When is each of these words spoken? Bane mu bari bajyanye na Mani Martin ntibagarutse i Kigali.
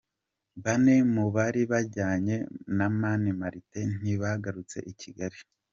Bane 0.63 0.95
mu 1.13 1.25
bari 1.35 1.61
bajyanye 1.71 2.35
na 2.77 2.87
Mani 2.99 3.31
Martin 3.39 3.87
ntibagarutse 3.99 4.77
i 4.91 4.93
Kigali. 5.01 5.37